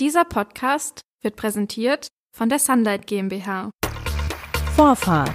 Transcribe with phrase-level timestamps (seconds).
[0.00, 3.70] Dieser Podcast wird präsentiert von der Sunlight GmbH.
[4.74, 5.34] Vorfahrt,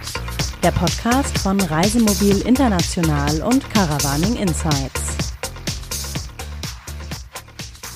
[0.63, 5.17] der Podcast von Reisemobil International und Caravaning Insights.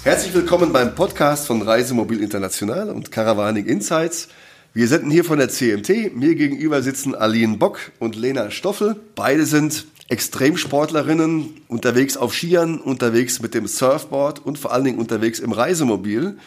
[0.04, 4.28] Herzlich willkommen beim Podcast von Reisemobil International und Caravaning Insights.
[4.76, 6.16] Wir senden hier von der CMT.
[6.16, 8.96] Mir gegenüber sitzen Aline Bock und Lena Stoffel.
[9.16, 15.39] Beide sind Extremsportlerinnen, unterwegs auf Skiern, unterwegs mit dem Surfboard und vor allen Dingen unterwegs
[15.39, 16.38] im Reisemobil.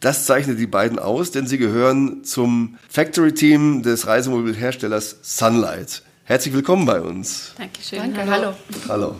[0.00, 6.02] Das zeichnet die beiden aus, denn sie gehören zum Factory-Team des Reisemobilherstellers Sunlight.
[6.24, 7.54] Herzlich willkommen bei uns.
[7.56, 7.98] Dankeschön.
[8.00, 8.54] Danke, hallo.
[8.88, 9.14] Hallo.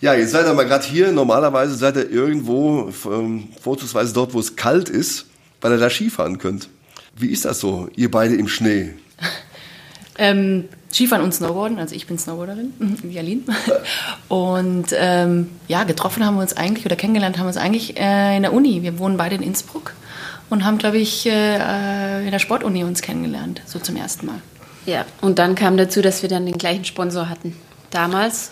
[0.00, 1.12] Ja, jetzt seid ihr mal gerade hier.
[1.12, 5.26] Normalerweise seid ihr irgendwo, ähm, vorzugsweise dort, wo es kalt ist,
[5.60, 6.68] weil ihr da Skifahren könnt.
[7.14, 8.94] Wie ist das so, ihr beide im Schnee?
[10.18, 13.42] ähm, Skifahren und Snowboarden, also ich bin Snowboarderin, wie Aline.
[14.28, 18.36] Und ähm, ja, getroffen haben wir uns eigentlich oder kennengelernt haben wir uns eigentlich äh,
[18.36, 18.82] in der Uni.
[18.82, 19.94] Wir wohnen beide in Innsbruck
[20.50, 24.42] und haben, glaube ich, äh, in der Sportuni uns kennengelernt, so zum ersten Mal.
[24.84, 27.56] Ja, und dann kam dazu, dass wir dann den gleichen Sponsor hatten.
[27.90, 28.50] Damals.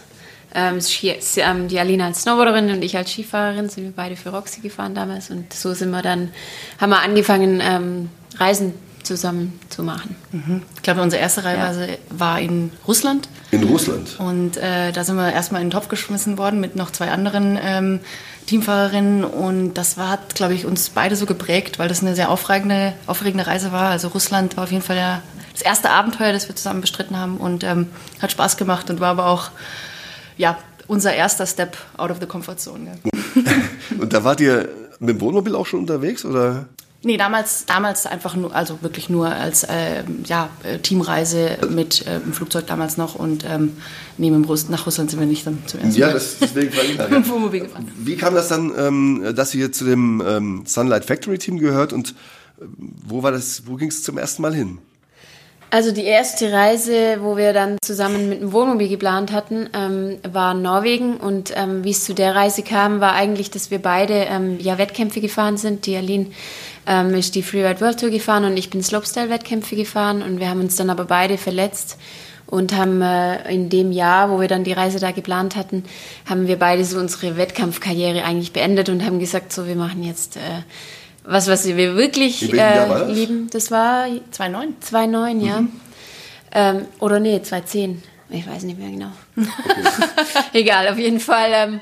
[0.52, 0.78] Ähm,
[1.36, 4.94] ähm die Alina als Snowboarderin und ich als Skifahrerin sind wir beide für Roxy gefahren
[4.97, 6.30] damals und so sind wir dann,
[6.80, 10.16] haben wir angefangen, ähm, Reisen zusammen zu machen.
[10.32, 10.62] Mhm.
[10.76, 11.96] Ich glaube, unsere erste Reise ja.
[12.10, 13.28] war in Russland.
[13.50, 14.18] In Russland.
[14.18, 17.58] Und äh, da sind wir erstmal in den Topf geschmissen worden mit noch zwei anderen
[17.62, 18.00] ähm,
[18.46, 19.24] Teamfahrerinnen.
[19.24, 22.92] Und das war, hat, glaube ich, uns beide so geprägt, weil das eine sehr aufregende,
[23.06, 23.90] aufregende Reise war.
[23.90, 27.36] Also Russland war auf jeden Fall ja das erste Abenteuer, das wir zusammen bestritten haben
[27.36, 27.88] und ähm,
[28.20, 29.50] hat Spaß gemacht und war aber auch
[30.36, 32.98] ja, unser erster Step out of the comfort zone.
[33.04, 33.42] Ja.
[34.00, 36.66] und da wart ihr mit dem Wohnmobil auch schon unterwegs oder?
[37.02, 40.50] Nee, damals, damals einfach nur, also wirklich nur als äh, ja,
[40.82, 43.72] Teamreise mit äh, dem Flugzeug damals noch und ähm,
[44.18, 46.08] nee, Russ nach Russland sind wir nicht dann zum ersten Mal.
[46.08, 47.08] Ja, das, deswegen war ich da.
[47.08, 47.64] Ja.
[47.96, 52.10] Wie kam das dann, ähm, dass ihr zu dem ähm, Sunlight Factory Team gehört und
[52.60, 52.64] äh,
[53.06, 54.78] wo war das, wo ging es zum ersten Mal hin?
[55.72, 60.52] Also die erste Reise, wo wir dann zusammen mit dem Wohnmobil geplant hatten, ähm, war
[60.52, 61.16] Norwegen.
[61.16, 64.78] Und ähm, wie es zu der Reise kam, war eigentlich, dass wir beide ähm, ja
[64.78, 65.86] Wettkämpfe gefahren sind.
[65.86, 66.26] Die Aline
[66.90, 70.22] ähm, ist die Freeride World Tour gefahren und ich bin Slopestyle-Wettkämpfe gefahren.
[70.22, 71.96] Und wir haben uns dann aber beide verletzt
[72.46, 75.84] und haben äh, in dem Jahr, wo wir dann die Reise da geplant hatten,
[76.28, 80.36] haben wir beide so unsere Wettkampfkarriere eigentlich beendet und haben gesagt, so wir machen jetzt
[80.36, 80.40] äh,
[81.22, 83.48] was, was wir wirklich äh, lieben.
[83.52, 84.74] Das war 2009.
[84.80, 85.60] 2009, ja.
[85.60, 85.72] Mhm.
[86.52, 88.02] Ähm, oder nee, 2010.
[88.32, 89.10] Ich weiß nicht mehr genau.
[89.36, 90.38] Okay.
[90.52, 91.80] Egal, auf jeden Fall ähm,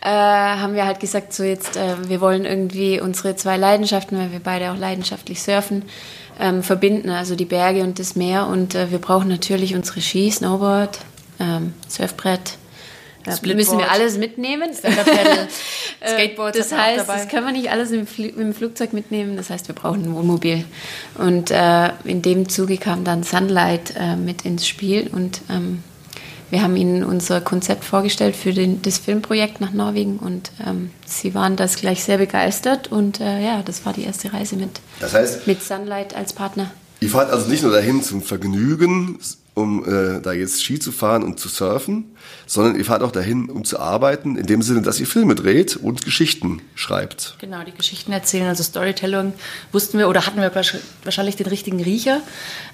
[0.00, 4.32] äh, haben wir halt gesagt, so jetzt, äh, wir wollen irgendwie unsere zwei Leidenschaften, weil
[4.32, 5.82] wir beide auch leidenschaftlich surfen,
[6.38, 8.46] ähm, verbinden, also die Berge und das Meer.
[8.46, 11.00] Und äh, wir brauchen natürlich unsere Ski, Snowboard,
[11.38, 12.56] ähm, Surfbrett.
[13.24, 14.70] Da müssen wir alles mitnehmen.
[16.02, 16.58] Äh, Skateboard.
[16.58, 19.36] das heißt, das können wir nicht alles im, im, Flugzeug mitnehmen.
[19.36, 20.64] Das heißt, wir brauchen ein Wohnmobil.
[21.18, 25.82] Und äh, in dem Zuge kam dann Sunlight äh, mit ins Spiel und ähm,
[26.50, 31.34] wir haben ihnen unser Konzept vorgestellt für den, das Filmprojekt nach Norwegen und ähm, sie
[31.34, 35.14] waren das gleich sehr begeistert und äh, ja, das war die erste Reise mit, das
[35.14, 36.70] heißt, mit Sunlight als Partner.
[37.00, 39.18] Ihr fahrt also nicht nur dahin zum Vergnügen,
[39.54, 42.16] um äh, da jetzt Ski zu fahren und zu surfen,
[42.46, 45.76] sondern ihr fahrt auch dahin, um zu arbeiten, in dem Sinne, dass ihr Filme dreht
[45.76, 47.36] und Geschichten schreibt.
[47.40, 49.32] Genau, die Geschichten erzählen, also Storytelling
[49.72, 50.52] wussten wir oder hatten wir
[51.04, 52.20] wahrscheinlich den richtigen Riecher,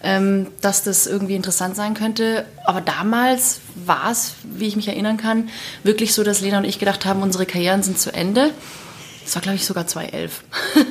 [0.03, 2.45] ähm, dass das irgendwie interessant sein könnte.
[2.65, 5.49] Aber damals war es, wie ich mich erinnern kann,
[5.83, 8.51] wirklich so, dass Lena und ich gedacht haben, unsere Karrieren sind zu Ende.
[9.27, 10.45] Das war, glaube ich, sogar 2011.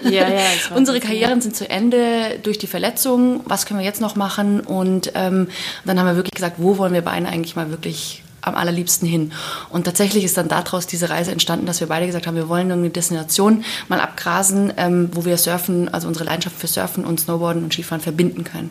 [0.03, 0.41] Ja, ja.
[0.75, 3.39] Unsere Karrieren sind zu Ende durch die Verletzung.
[3.45, 4.59] Was können wir jetzt noch machen?
[4.59, 5.47] Und ähm,
[5.85, 9.31] dann haben wir wirklich gesagt, wo wollen wir beide eigentlich mal wirklich am allerliebsten hin.
[9.69, 12.71] Und tatsächlich ist dann daraus diese Reise entstanden, dass wir beide gesagt haben, wir wollen
[12.71, 17.63] eine Destination mal abgrasen, ähm, wo wir Surfen, also unsere Leidenschaft für Surfen und Snowboarden
[17.63, 18.69] und Skifahren verbinden können.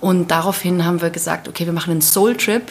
[0.00, 2.62] Und daraufhin haben wir gesagt, okay, wir machen einen Soul-Trip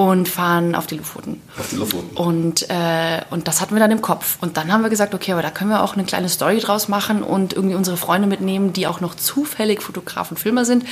[0.00, 1.42] und fahren auf die Lofoten.
[1.58, 2.16] Auf die Lofoten.
[2.16, 4.38] Und, äh, und das hatten wir dann im Kopf.
[4.40, 6.88] Und dann haben wir gesagt, okay, aber da können wir auch eine kleine Story draus
[6.88, 10.86] machen und irgendwie unsere Freunde mitnehmen, die auch noch zufällig Fotograf und Filmer sind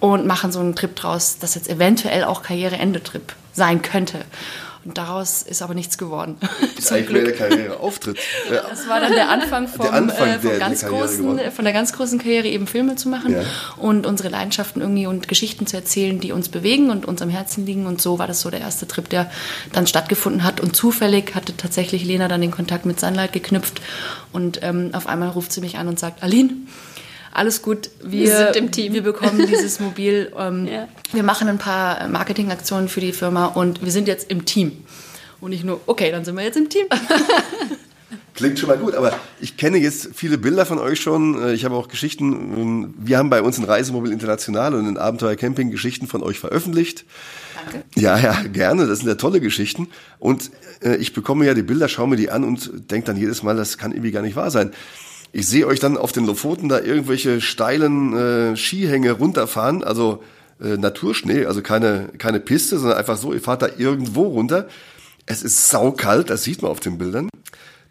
[0.00, 4.24] und machen so einen Trip draus, das jetzt eventuell auch Karriereende-Trip sein könnte.
[4.86, 6.36] Und daraus ist aber nichts geworden.
[6.78, 8.18] Ist eigentlich mehr der Karriereauftritt.
[8.48, 11.64] Das war dann der Anfang, vom, der Anfang äh, vom der, ganz der großen, von
[11.64, 13.42] der ganz großen Karriere, eben Filme zu machen ja.
[13.78, 17.66] und unsere Leidenschaften irgendwie und Geschichten zu erzählen, die uns bewegen und uns am Herzen
[17.66, 17.86] liegen.
[17.86, 19.28] Und so war das so der erste Trip, der
[19.72, 20.60] dann stattgefunden hat.
[20.60, 23.80] Und zufällig hatte tatsächlich Lena dann den Kontakt mit Sunlight geknüpft.
[24.32, 26.52] Und ähm, auf einmal ruft sie mich an und sagt, Aline,
[27.36, 28.92] alles gut, wir, wir sind im Team.
[28.94, 30.32] Wir bekommen dieses Mobil.
[30.38, 30.88] Ähm, ja.
[31.12, 34.72] Wir machen ein paar Marketingaktionen für die Firma und wir sind jetzt im Team.
[35.40, 36.86] Und nicht nur, okay, dann sind wir jetzt im Team.
[38.34, 41.42] Klingt schon mal gut, aber ich kenne jetzt viele Bilder von euch schon.
[41.42, 42.32] Äh, Ich habe auch Geschichten.
[42.32, 46.38] ähm, Wir haben bei uns in Reisemobil International und in Abenteuer Camping Geschichten von euch
[46.38, 47.04] veröffentlicht.
[47.64, 47.84] Danke.
[47.94, 48.86] Ja, ja, gerne.
[48.86, 49.88] Das sind ja tolle Geschichten.
[50.18, 50.50] Und
[50.82, 53.56] äh, ich bekomme ja die Bilder, schaue mir die an und denke dann jedes Mal,
[53.56, 54.72] das kann irgendwie gar nicht wahr sein.
[55.38, 60.22] Ich sehe euch dann auf den Lofoten da irgendwelche steilen äh, Skihänge runterfahren, also
[60.62, 64.66] äh, Naturschnee, also keine, keine Piste, sondern einfach so, ihr fahrt da irgendwo runter.
[65.26, 67.28] Es ist saukalt, das sieht man auf den Bildern.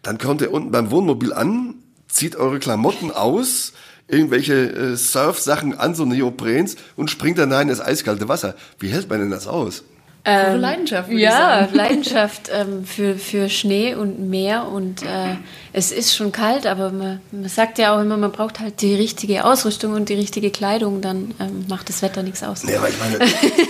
[0.01, 1.75] Dann kommt ihr unten beim Wohnmobil an,
[2.07, 3.73] zieht eure Klamotten aus,
[4.07, 8.55] irgendwelche äh, Surf-Sachen an, so Neoprens und springt dann da in das eiskalte Wasser.
[8.79, 9.83] Wie hält man denn das aus?
[10.25, 11.69] Pure Leidenschaft, würde ich Ja, sagen.
[11.75, 15.35] Leidenschaft ähm, für, für Schnee und Meer und äh,
[15.71, 18.95] es ist schon kalt, aber man, man sagt ja auch immer, man braucht halt die
[18.95, 22.63] richtige Ausrüstung und die richtige Kleidung, dann ähm, macht das Wetter nichts aus.
[22.63, 23.19] Ja, aber ich meine,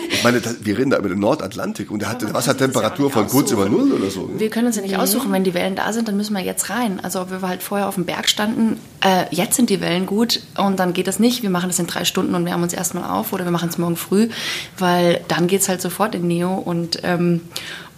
[0.10, 3.28] ich meine das, wir reden da über den Nordatlantik und der hat eine Wassertemperatur von
[3.28, 4.30] kurz über Null oder so.
[4.38, 6.70] Wir können uns ja nicht aussuchen, wenn die Wellen da sind, dann müssen wir jetzt
[6.70, 7.00] rein.
[7.04, 10.42] Also ob wir halt vorher auf dem Berg standen, äh, jetzt sind die Wellen gut
[10.58, 11.44] und dann geht das nicht.
[11.44, 13.78] Wir machen das in drei Stunden und wärmen uns erstmal auf oder wir machen es
[13.78, 14.30] morgen früh,
[14.78, 17.42] weil dann geht es halt sofort in Neo und ähm,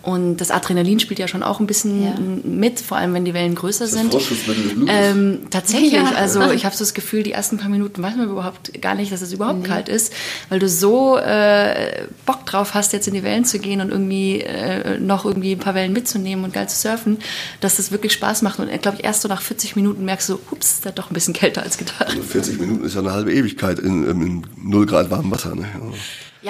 [0.04, 2.14] und das Adrenalin spielt ja schon auch ein bisschen Ja.
[2.46, 4.14] mit, vor allem wenn die Wellen größer sind.
[4.14, 4.88] Des Blutes.
[4.88, 6.14] Ähm, tatsächlich, Ja.
[6.16, 9.12] also ich habe so das Gefühl, die ersten paar Minuten weiß man überhaupt gar nicht,
[9.12, 10.14] dass es überhaupt kalt ist,
[10.48, 14.40] weil du so äh, Bock drauf hast, jetzt in die Wellen zu gehen und irgendwie
[14.44, 17.18] äh, noch irgendwie ein paar Wellen mitzunehmen und geil zu surfen,
[17.60, 18.60] dass das wirklich Spaß macht.
[18.60, 21.34] Und glaube ich, erst so nach 40 Minuten merkst du, ups, da doch ein bisschen
[21.34, 22.18] kälter als gedacht.
[22.30, 25.54] 40 Minuten ist ja eine halbe Ewigkeit in, in, in 0 Grad warmem Wasser.
[25.54, 25.64] Ne?
[25.64, 25.82] Ja,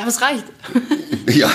[0.04, 0.44] aber es reicht.
[1.30, 1.50] Ja,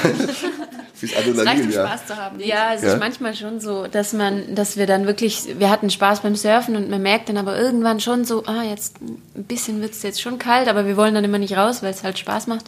[1.02, 1.86] Es reicht, um ja.
[1.86, 2.38] Spaß zu haben.
[2.40, 2.92] Ja, es Ja?
[2.92, 6.76] ist manchmal schon so, dass man, dass wir dann wirklich, wir hatten Spaß beim Surfen
[6.76, 10.20] und man merkt dann aber irgendwann schon so, ah, jetzt ein bisschen wird es jetzt
[10.20, 12.66] schon kalt, aber wir wollen dann immer nicht raus, weil es halt Spaß macht.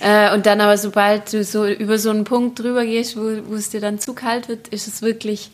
[0.00, 3.54] Äh, und dann aber, sobald du so über so einen Punkt drüber gehst, wo, wo
[3.54, 5.50] es dir dann zu kalt wird, ist es wirklich,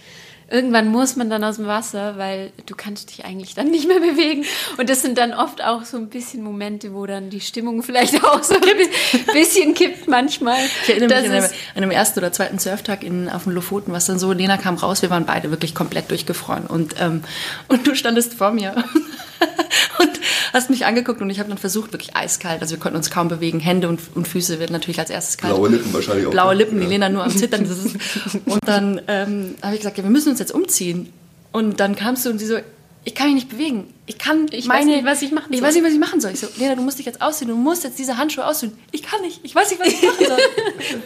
[0.51, 4.01] irgendwann muss man dann aus dem Wasser, weil du kannst dich eigentlich dann nicht mehr
[4.01, 4.45] bewegen.
[4.79, 8.23] Und das sind dann oft auch so ein bisschen Momente, wo dann die Stimmung vielleicht
[8.25, 10.59] auch so ein bi- bisschen kippt manchmal.
[10.85, 13.45] Ich erinnere mich Das an einem, ist- an einem ersten oder zweiten Surftag in, auf
[13.45, 16.67] dem Lofoten, was dann so, Lena kam raus, wir waren beide wirklich komplett durchgefroren.
[16.67, 17.23] Und, ähm,
[17.69, 18.75] und du standest vor mir
[19.99, 20.21] und
[20.53, 23.29] hast mich angeguckt und ich habe dann versucht, wirklich eiskalt, also wir konnten uns kaum
[23.29, 25.55] bewegen, Hände und, und Füße werden natürlich als erstes kalt.
[25.55, 26.31] Blaue Lippen wahrscheinlich auch.
[26.31, 26.59] Blaue ne?
[26.59, 26.91] Lippen, die Ja.
[26.91, 27.63] Lena nur am Zittern.
[28.47, 31.13] Und dann ähm, habe ich gesagt, ja, wir müssen uns jetzt umziehen.
[31.53, 32.57] Und dann kamst du und sie so,
[33.05, 33.93] ich kann mich nicht bewegen.
[34.07, 35.69] Ich kann Ich meine, weiß nicht, was ich machen Ich soll.
[35.69, 36.31] weiß nicht, was ich machen soll.
[36.33, 37.49] Ich so, Lena, du musst dich jetzt ausziehen.
[37.51, 38.73] Du musst jetzt diese Handschuhe ausziehen.
[38.93, 39.41] Ich kann nicht.
[39.43, 40.39] Ich weiß nicht, was ich machen soll.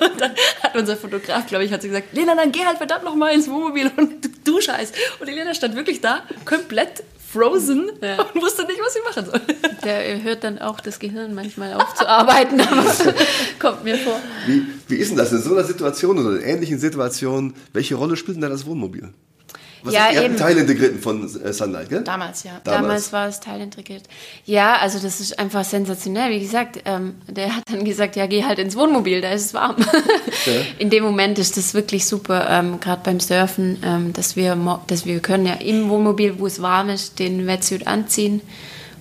[0.10, 0.32] und dann
[0.62, 3.32] hat unser Fotograf, glaube ich, hat sie gesagt, Lena, dann geh halt verdammt noch mal
[3.32, 4.92] ins Wohnmobil und du, du Scheiß.
[5.20, 7.02] Und die Lena stand wirklich da, komplett
[7.36, 8.22] frozen Ja.
[8.22, 9.40] und wusste nicht, was sie machen soll.
[9.84, 12.84] Der hört dann auch das Gehirn manchmal auf zu arbeiten, aber
[13.58, 14.18] kommt mir vor.
[14.46, 17.54] Wie, wie ist denn das in so einer Situation oder in ähnlichen Situationen?
[17.72, 19.10] Welche Rolle spielt denn da das Wohnmobil?
[19.86, 20.36] Was Ja, ist, eben.
[20.36, 22.02] Teilintegrierten von äh, Sunlight, gell?
[22.02, 22.60] Damals, ja.
[22.64, 22.82] Damals.
[22.82, 24.02] Damals, war es teilintegriert.
[24.44, 26.30] Ja, also das ist einfach sensationell.
[26.32, 29.54] Wie gesagt, ähm, der hat dann gesagt, ja, geh halt ins Wohnmobil, da ist es
[29.54, 29.76] warm.
[30.78, 34.56] In dem Moment ist das wirklich super, ähm, gerade beim Surfen, ähm, dass, wir,
[34.86, 38.42] dass wir können ja im Wohnmobil, wo es warm ist, den Wetsuit anziehen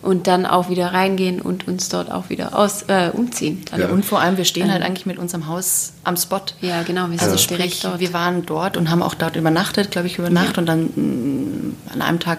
[0.06, 3.64] und dann auch wieder reingehen und uns dort auch wieder aus, äh, umziehen.
[3.70, 3.82] Dann.
[3.82, 3.88] Ja.
[3.90, 6.42] Und vor allem, wir stehen halt eigentlich mit unserem Haus am Spot.
[6.62, 8.00] Ja, genau, wir sind Also direkt sprich, dort.
[8.00, 10.58] wir waren dort und haben auch dort übernachtet, glaube ich, über Nacht.
[10.58, 12.38] Und dann mh, an einem Tag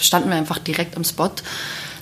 [0.00, 1.30] standen wir einfach direkt am Spot,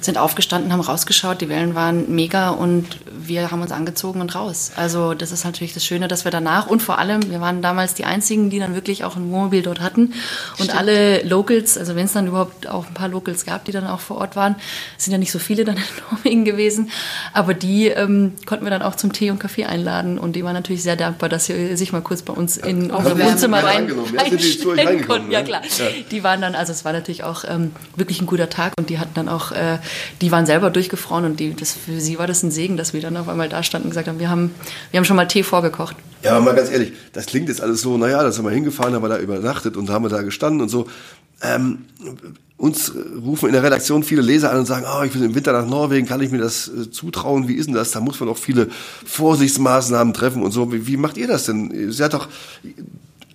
[0.04, 4.72] sind aufgestanden, haben rausgeschaut, die Wellen waren mega und wir haben uns angezogen und raus.
[4.76, 7.94] Also das ist natürlich das Schöne, dass wir danach und vor allem, wir waren damals
[7.94, 10.14] die Einzigen, die dann wirklich auch ein Wohnmobil dort hatten.
[10.58, 13.86] Und alle Locals, also wenn es dann überhaupt auch ein paar Locals gab, die dann
[13.86, 14.56] auch vor Ort waren,
[14.96, 16.90] sind ja nicht so viele dann in Norwegen gewesen,
[17.32, 20.54] aber die ähm, konnten wir dann auch zum Tee und Kaffee einladen und die waren
[20.54, 23.90] natürlich sehr dankbar, dass sie sich mal kurz bei uns in Haben unser Wohnzimmer rein?
[24.12, 25.30] Ja, einstellen konnten.
[25.30, 25.44] Ja ne?
[25.44, 25.86] klar, Ja.
[26.10, 28.98] die waren dann, also es war natürlich auch ähm, wirklich ein guter Tag und die
[28.98, 29.78] hatten dann auch, äh,
[30.20, 33.00] die waren selber durchgefroren und die, das, für sie war das ein Segen, dass wir
[33.00, 34.54] dann auf einmal da standen und gesagt haben, wir haben,
[34.90, 35.96] wir haben schon mal Tee vorgekocht.
[36.22, 38.94] Ja, aber mal ganz ehrlich, das klingt jetzt alles so, naja, da sind wir hingefahren,
[38.94, 40.86] haben wir da übernachtet und haben wir da gestanden und so.
[41.42, 41.86] Ähm,
[42.62, 42.92] uns
[43.24, 45.66] rufen in der Redaktion viele Leser an und sagen, oh, ich will im Winter nach
[45.66, 47.48] Norwegen, kann ich mir das äh, zutrauen?
[47.48, 47.90] Wie ist denn das?
[47.90, 48.68] Da muss man auch viele
[49.04, 50.72] Vorsichtsmaßnahmen treffen und so.
[50.72, 51.90] Wie, wie macht ihr das denn?
[51.90, 52.28] Sie hat doch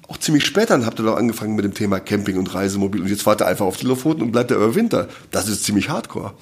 [0.08, 3.08] auch ziemlich spät dann habt ihr doch angefangen mit dem Thema Camping und Reisemobil und
[3.08, 5.08] jetzt fahrt ihr einfach auf die Lofoten und bleibt ihr über Winter.
[5.32, 6.34] Das ist ziemlich hardcore.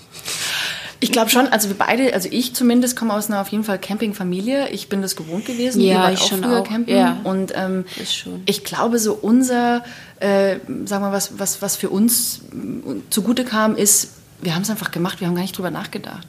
[1.00, 3.78] Ich glaube schon, also wir beide, also ich zumindest komme aus einer auf jeden Fall
[3.80, 4.70] Campingfamilie.
[4.70, 5.82] Ich bin das gewohnt gewesen.
[5.82, 6.96] Ja, ich auch schon früher auch, campen.
[6.96, 7.20] ja.
[7.24, 8.42] Und ähm, Ist schon.
[8.46, 9.84] ich glaube, so unser,
[10.20, 14.70] äh, sagen wir was, was, was für uns mm, zugute kam, ist, wir haben es
[14.70, 16.28] einfach gemacht, wir haben gar nicht drüber nachgedacht.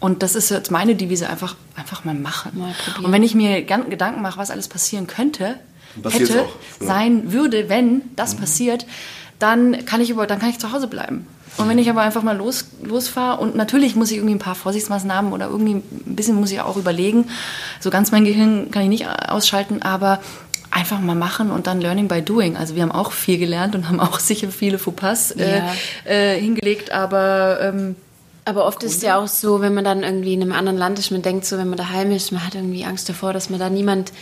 [0.00, 2.52] Und das ist jetzt meine Devise, einfach, einfach mal machen.
[2.54, 2.74] Mal.
[3.02, 5.56] Und wenn ich mir Gedanken mache, was alles passieren könnte,
[6.02, 6.86] Passiert's hätte, auch, ja.
[6.86, 8.86] sein würde, wenn das passiert,
[9.38, 11.26] dann kann ich über, dann kann ich zu Hause bleiben.
[11.56, 14.54] Und wenn ich aber einfach mal los, losfahre und natürlich muss ich irgendwie ein paar
[14.54, 15.82] Vorsichtsmaßnahmen oder irgendwie ein
[16.14, 17.28] bisschen muss ich auch überlegen.
[17.80, 20.20] So ganz mein Gehirn kann ich nicht ausschalten, aber
[20.70, 22.56] einfach mal machen und dann Learning by Doing.
[22.56, 25.74] Also wir haben auch viel gelernt und haben auch sicher viele Fauxpas äh, Ja.
[26.04, 27.96] äh, hingelegt, aber ähm,
[28.44, 30.98] Aber oft ist es ja auch so, wenn man dann irgendwie in einem anderen Land
[30.98, 33.58] ist, man denkt so, wenn man daheim ist, man hat irgendwie Angst davor, dass man
[33.58, 34.12] da niemand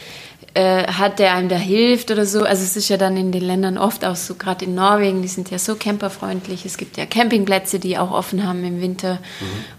[0.56, 2.42] äh, hat, der einem da hilft oder so.
[2.42, 5.28] Also es ist ja dann in den Ländern oft auch so, gerade in Norwegen, die
[5.28, 6.64] sind ja so camperfreundlich.
[6.64, 9.18] Es gibt ja Campingplätze, die auch offen haben im Winter.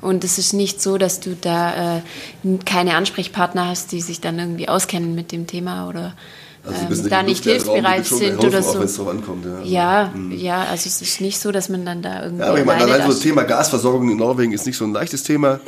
[0.02, 2.02] Und es ist nicht so, dass du da äh,
[2.66, 6.14] keine Ansprechpartner hast, die sich dann irgendwie auskennen mit dem Thema oder
[6.64, 9.04] Also ähm, da nicht du hilfsbereit sind oder Auch so.
[9.04, 9.56] drauf ankommt, ja.
[9.56, 12.44] Also, Ja, ja, also es ist nicht so, dass man dann da irgendwie.
[12.44, 14.86] Ja, aber ich meine, allein so da das Thema Gasversorgung in Norwegen ist nicht so
[14.86, 15.60] ein leichtes Thema.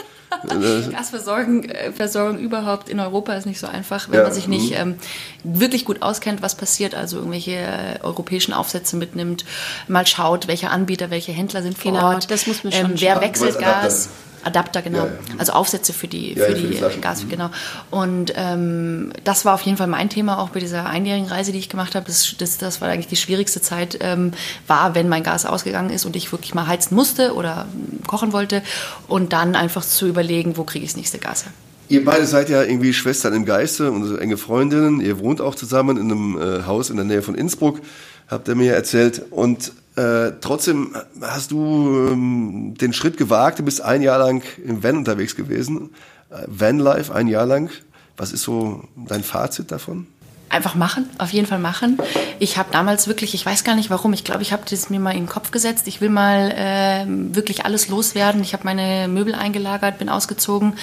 [0.91, 4.71] Gasversorgung äh, Versorgung überhaupt in Europa ist nicht so einfach, wenn Ja, man sich nicht
[4.71, 4.77] mhm.
[4.77, 4.95] ähm,
[5.43, 9.45] wirklich gut auskennt, was passiert, also irgendwelche äh, europäischen Aufsätze mitnimmt,
[9.88, 13.01] mal schaut, welche Anbieter, welche Händler sind vor Genau, Ort, das muss man schon ähm,
[13.01, 13.24] wer schauen.
[13.24, 14.09] wechselt Gas.
[14.43, 15.00] Adapter, genau.
[15.00, 15.12] Ja, ja.
[15.38, 17.01] Also Aufsätze für die, Ja, für ja, für die, die.
[17.01, 17.29] Gas, Mhm.
[17.29, 17.50] genau.
[17.91, 21.60] Und ähm, das war auf jeden Fall mein Thema auch bei dieser einjährigen Reise, die
[21.60, 22.05] ich gemacht habe.
[22.05, 24.31] Das, das, das war eigentlich die schwierigste Zeit, ähm,
[24.67, 28.34] war, wenn mein Gas ausgegangen ist und ich wirklich mal heizen musste oder ähm, kochen
[28.34, 28.62] wollte
[29.08, 31.51] und dann einfach zu überlegen, wo kriege ich das nächste Gas her.
[31.89, 35.01] Ihr beide seid ja irgendwie Schwestern im Geiste und enge Freundinnen.
[35.01, 37.81] Ihr wohnt auch zusammen in einem äh, Haus in der Nähe von Innsbruck,
[38.27, 39.24] habt ihr mir erzählt.
[39.31, 43.60] Und äh, trotzdem hast du ähm, den Schritt gewagt.
[43.60, 45.89] Du bist ein Jahr lang im Van unterwegs gewesen.
[46.29, 47.70] Äh, Vanlife, ein Jahr lang.
[48.15, 50.08] Was ist so dein Fazit davon?
[50.51, 52.00] Einfach machen, auf jeden Fall machen.
[52.39, 55.00] Ich habe damals wirklich, ich weiß gar nicht warum, ich glaube, ich habe das mir
[55.00, 55.88] mal in den Kopf gesetzt.
[55.88, 58.41] Ich will mal ähm, wirklich alles loswerden.
[58.41, 60.74] Ich habe meine Möbel eingelagert, bin ausgezogen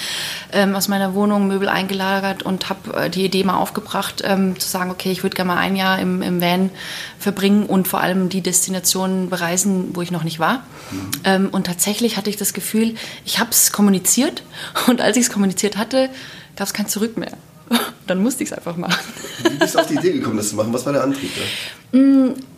[0.53, 4.69] ähm, aus meiner Wohnung, Möbel eingelagert und habe äh, die Idee mal aufgebracht, ähm, zu
[4.69, 6.69] sagen, okay, ich würde gerne mal ein Jahr im, im Van
[7.19, 10.63] verbringen und vor allem die Destinationen bereisen, wo ich noch nicht war.
[11.25, 12.95] Ähm, und tatsächlich hatte ich das Gefühl,
[13.25, 14.43] ich habe es kommuniziert
[14.87, 16.09] und als ich es kommuniziert hatte,
[16.55, 17.33] gab es kein Zurück mehr.
[18.07, 18.99] Dann musste ich es einfach machen.
[19.43, 20.71] Wie bist du auf die Idee gekommen, das zu machen?
[20.73, 21.31] Was war der Antrieb?
[21.35, 21.41] Da?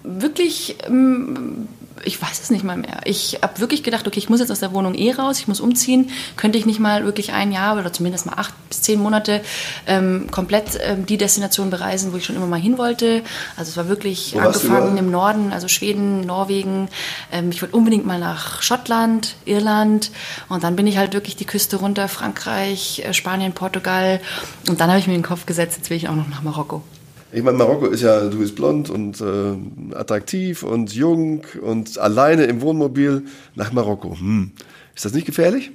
[0.03, 1.67] wirklich, ähm,
[2.03, 2.99] ich weiß es nicht mal mehr.
[3.05, 5.59] Ich habe wirklich gedacht, okay, ich muss jetzt aus der Wohnung eh raus, ich muss
[5.59, 6.09] umziehen.
[6.35, 9.41] Könnte ich nicht mal wirklich ein Jahr oder zumindest mal acht bis zehn Monate
[9.87, 13.21] ähm, komplett ähm, die Destination bereisen, wo ich schon immer mal hin wollte.
[13.57, 16.89] Also es war wirklich Wo angefangen im Norden, also Schweden, Norwegen.
[17.31, 20.11] Ähm, ich wollte unbedingt mal nach Schottland, Irland
[20.47, 24.21] und dann bin ich halt wirklich die Küste runter, Frankreich, äh, Spanien, Portugal.
[24.67, 26.41] Und dann habe ich mir in den Kopf gesetzt, jetzt will ich auch noch nach
[26.41, 26.83] Marokko.
[27.31, 32.45] Ich meine, Marokko ist ja, du bist blond und äh, attraktiv und jung und alleine
[32.45, 34.17] im Wohnmobil nach Marokko.
[34.17, 34.51] Hm.
[34.95, 35.69] Ist das nicht gefährlich?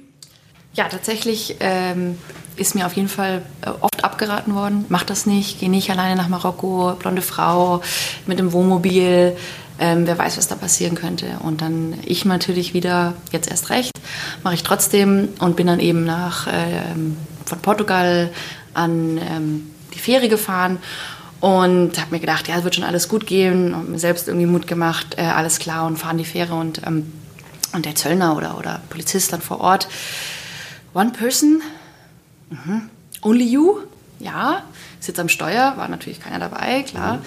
[0.73, 2.17] Ja, tatsächlich ähm,
[2.57, 4.85] ist mir auf jeden Fall äh, oft abgeraten worden.
[4.89, 7.81] Mach das nicht, geh nicht alleine nach Marokko, blonde Frau
[8.27, 9.37] mit dem Wohnmobil.
[9.79, 11.37] Ähm, wer weiß, was da passieren könnte.
[11.41, 13.91] Und dann ich natürlich wieder, jetzt erst recht,
[14.43, 18.29] mache ich trotzdem und bin dann eben nach ähm, von Portugal
[18.73, 20.79] an ähm, die Fähre gefahren
[21.41, 24.47] und habe mir gedacht, ja, es wird schon alles gut gehen und mir selbst irgendwie
[24.47, 27.11] Mut gemacht, äh, alles klar und fahren die Fähre und, ähm,
[27.73, 29.87] und der Zöllner oder, oder Polizist dann vor Ort
[30.93, 31.61] One person?
[32.49, 32.89] Mhm.
[33.21, 33.79] Only you?
[34.19, 34.63] Ja.
[34.99, 37.19] Sitzt am Steuer, war natürlich keiner dabei, klar.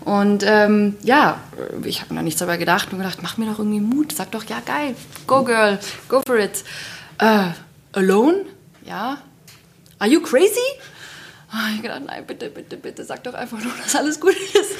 [0.00, 1.40] Und ähm, ja,
[1.84, 4.12] ich habe mir noch nichts dabei gedacht und gedacht, mach mir doch irgendwie Mut.
[4.12, 4.94] Sag doch, ja, geil,
[5.26, 6.64] go girl, go for it.
[7.18, 7.48] Äh,
[7.92, 8.44] alone?
[8.86, 9.18] Ja.
[9.98, 10.58] Are you crazy?
[11.50, 14.72] Ah, Ich gedacht, nein, bitte, bitte, bitte, sag doch einfach nur, dass alles gut ist.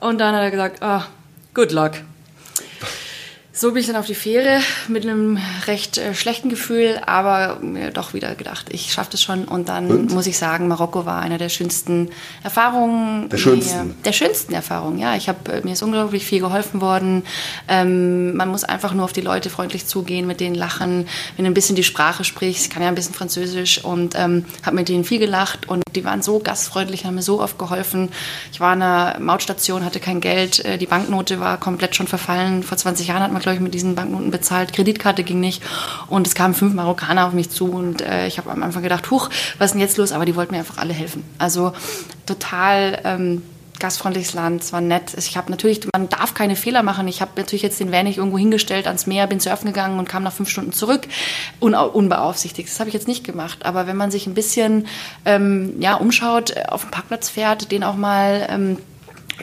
[0.00, 1.06] Und dann hat er gesagt, ah,
[1.54, 1.92] good luck.
[3.62, 5.38] So bin ich dann auf die Fähre mit einem
[5.68, 9.44] recht äh, schlechten Gefühl, aber mir doch wieder gedacht, ich schaffe das schon.
[9.44, 10.12] Und dann Und?
[10.12, 12.10] muss ich sagen, Marokko war eine der schönsten
[12.42, 13.28] Erfahrungen.
[13.28, 13.86] Der schönsten?
[13.86, 15.14] Mir, der schönsten Erfahrungen, ja.
[15.14, 17.22] Ich hab, äh, mir ist unglaublich viel geholfen worden.
[17.68, 21.06] Ähm, man muss einfach nur auf die Leute freundlich zugehen, mit denen lachen.
[21.36, 24.44] Wenn du ein bisschen die Sprache sprichst, ich kann ja ein bisschen Französisch und ähm,
[24.64, 28.08] habe mit denen viel gelacht und die waren so gastfreundlich, haben mir so oft geholfen.
[28.50, 32.64] Ich war an einer Mautstation, hatte kein Geld, äh, die Banknote war komplett schon verfallen.
[32.64, 34.72] Vor 20 Jahren hat man, glaube ich, mit diesen Banknoten bezahlt.
[34.72, 35.62] Kreditkarte ging nicht
[36.08, 39.10] und es kamen fünf Marokkaner auf mich zu und äh, ich habe am Anfang gedacht,
[39.10, 39.28] huch,
[39.58, 40.12] was ist denn jetzt los?
[40.12, 41.24] Aber die wollten mir einfach alle helfen.
[41.38, 41.72] Also
[42.26, 43.42] total ähm,
[43.82, 45.12] gastfreundliches Land, es war nett.
[45.18, 47.08] Ich habe natürlich, man darf keine Fehler machen.
[47.08, 50.08] Ich habe natürlich jetzt den Van nicht irgendwo hingestellt ans Meer, bin surfen gegangen und
[50.08, 51.08] kam nach fünf Stunden zurück,
[51.60, 52.68] un unbeaufsichtigt.
[52.68, 53.66] Das habe ich jetzt nicht gemacht.
[53.66, 54.86] Aber wenn man sich ein bisschen
[55.24, 58.78] ähm, ja, umschaut, äh, auf den Parkplatz fährt, den auch mal ähm,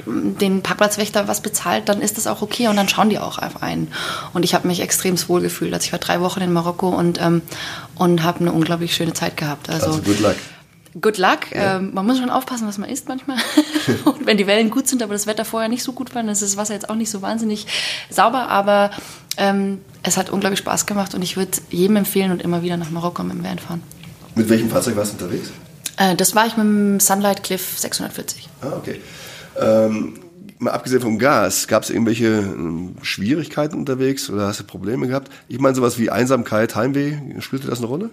[0.05, 3.61] den Parkplatzwächter was bezahlt, dann ist das auch okay und dann schauen die auch auf
[3.61, 3.91] einen.
[4.33, 5.73] Und ich habe mich extrem wohl gefühlt.
[5.73, 7.41] Also ich war drei Wochen in Marokko und, ähm,
[7.95, 9.69] und habe eine unglaublich schöne Zeit gehabt.
[9.69, 10.35] Also, Also good luck.
[11.01, 11.51] good luck.
[11.53, 11.77] Ja.
[11.77, 13.37] Ähm, man muss schon aufpassen, was man isst manchmal.
[14.05, 16.31] und wenn die Wellen gut sind, aber das Wetter vorher nicht so gut war, dann
[16.31, 17.67] ist das Wasser jetzt auch nicht so wahnsinnig
[18.09, 18.47] sauber.
[18.49, 18.91] Aber
[19.37, 22.89] ähm, es hat unglaublich Spaß gemacht und ich würde jedem empfehlen und immer wieder nach
[22.89, 23.83] Marokko mit dem Van fahren.
[24.35, 25.49] Mit welchem Fahrzeug warst du unterwegs?
[25.97, 28.47] Äh, das war ich mit dem Sunlight Cliff 640.
[28.61, 29.01] Ah, okay.
[29.59, 30.13] Ähm,
[30.59, 35.31] mal abgesehen vom Gas, gab es irgendwelche äh, Schwierigkeiten unterwegs oder hast du Probleme gehabt?
[35.47, 38.09] Ich meine, sowas wie Einsamkeit, Heimweh, spielte das eine Rolle?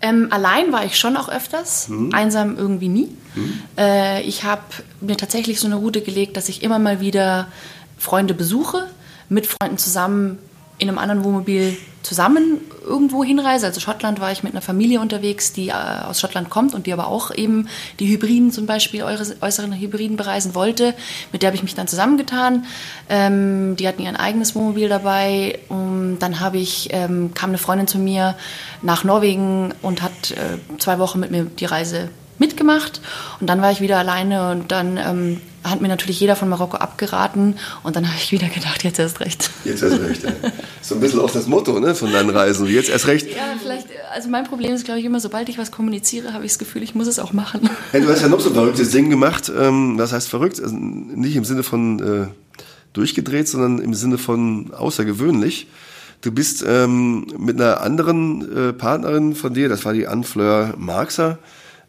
[0.00, 2.14] Ähm, allein war ich schon auch öfters, mhm.
[2.14, 3.08] einsam irgendwie nie.
[3.34, 3.52] Mhm.
[3.76, 4.62] Äh, ich habe
[5.00, 7.48] mir tatsächlich so eine Route gelegt, dass ich immer mal wieder
[7.96, 8.86] Freunde besuche,
[9.28, 10.38] mit Freunden zusammen
[10.78, 13.66] in einem anderen Wohnmobil zusammen irgendwo hinreise.
[13.66, 16.92] Also Schottland war ich mit einer Familie unterwegs, die äh, aus Schottland kommt und die
[16.92, 17.68] aber auch eben
[18.00, 20.94] die Hybriden zum Beispiel, eure, äußeren Hybriden bereisen wollte.
[21.32, 22.64] Mit der habe ich mich dann zusammengetan.
[23.08, 25.58] Ähm, die hatten ihr eigenes Wohnmobil dabei.
[25.68, 28.36] Und dann habe ich, ähm, kam eine Freundin zu mir
[28.80, 32.08] nach Norwegen und hat äh, zwei Wochen mit mir die Reise
[32.38, 33.00] mitgemacht
[33.40, 36.76] und dann war ich wieder alleine und dann ähm, hat mir natürlich jeder von Marokko
[36.76, 39.50] abgeraten und dann habe ich wieder gedacht, jetzt erst recht.
[39.64, 40.30] Jetzt erst recht, ja.
[40.80, 43.28] So ein bisschen auch das Motto ne, von deinen Reisen, jetzt erst recht.
[43.28, 46.52] Ja, vielleicht, also mein Problem ist, glaube ich, immer, sobald ich was kommuniziere, habe ich
[46.52, 47.68] das Gefühl, ich muss es auch machen.
[47.90, 50.60] Hey, du hast ja noch so ein verrücktes Ding gemacht, ähm, was heißt verrückt?
[50.60, 52.26] Also nicht im Sinne von äh,
[52.92, 55.68] durchgedreht, sondern im Sinne von außergewöhnlich.
[56.20, 61.38] Du bist ähm, mit einer anderen äh, Partnerin von dir, das war die Anne-Fleur Marxer,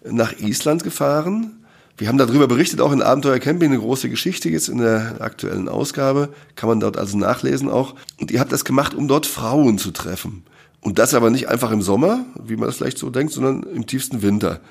[0.03, 1.63] nach Island gefahren.
[1.97, 5.67] Wir haben darüber berichtet, auch in Abenteuer Camping, eine große Geschichte jetzt in der aktuellen
[5.67, 6.29] Ausgabe.
[6.55, 7.95] Kann man dort also nachlesen auch.
[8.19, 10.43] Und ihr habt das gemacht, um dort Frauen zu treffen.
[10.81, 13.85] Und das aber nicht einfach im Sommer, wie man das vielleicht so denkt, sondern im
[13.85, 14.61] tiefsten Winter.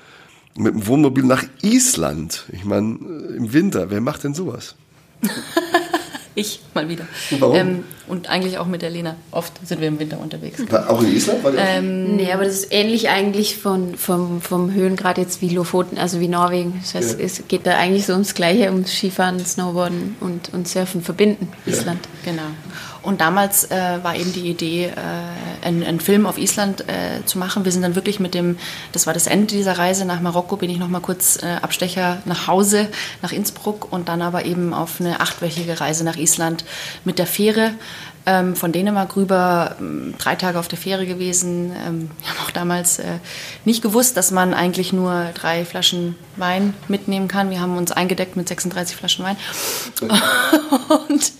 [0.57, 2.45] Mit dem Wohnmobil nach Island.
[2.51, 2.97] Ich meine,
[3.37, 4.75] im Winter, wer macht denn sowas?
[6.39, 7.05] Ich mal wieder.
[7.39, 7.55] Warum?
[7.55, 9.15] Ähm, und eigentlich auch mit der Lena.
[9.31, 10.59] Oft sind wir im Winter unterwegs.
[10.87, 11.43] Auch in Island?
[11.43, 15.97] War ähm, nee, aber das ist ähnlich eigentlich von, vom, vom Höhengrad jetzt wie Lofoten,
[15.97, 16.79] also wie Norwegen.
[16.81, 17.25] Das heißt, ja.
[17.25, 21.99] es geht da eigentlich so ums Gleiche, ums Skifahren, Snowboarden und, und Surfen verbinden, Island.
[22.25, 22.31] Ja.
[22.31, 22.47] Genau.
[23.01, 27.37] Und damals äh, war eben die Idee, äh, einen, einen, Film auf Island äh, zu
[27.37, 27.63] machen.
[27.63, 28.57] Wir sind dann wirklich mit dem,
[28.91, 32.21] das war das Ende dieser Reise nach Marokko, bin ich noch mal kurz äh, Abstecher
[32.25, 32.89] nach Hause,
[33.21, 36.65] nach Innsbruck und dann aber eben auf eine achtwöchige Reise nach Island
[37.05, 37.71] mit der Fähre
[38.29, 41.71] ähm, von Dänemark rüber, ähm, drei Tage auf der Fähre gewesen.
[41.71, 43.17] Ähm, wir haben auch damals äh,
[43.65, 47.49] nicht gewusst, dass man eigentlich nur drei Flaschen Wein mitnehmen kann.
[47.49, 49.35] Wir haben uns eingedeckt mit 36 Flaschen Wein
[51.09, 51.31] und,